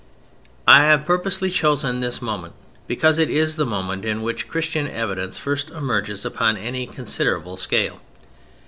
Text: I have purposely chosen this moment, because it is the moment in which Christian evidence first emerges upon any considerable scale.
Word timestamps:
I 0.67 0.81
have 0.85 1.05
purposely 1.05 1.51
chosen 1.51 1.99
this 1.99 2.23
moment, 2.23 2.55
because 2.87 3.19
it 3.19 3.29
is 3.29 3.55
the 3.55 3.67
moment 3.67 4.03
in 4.03 4.23
which 4.23 4.47
Christian 4.47 4.87
evidence 4.87 5.37
first 5.37 5.69
emerges 5.69 6.25
upon 6.25 6.57
any 6.57 6.87
considerable 6.87 7.55
scale. 7.55 8.01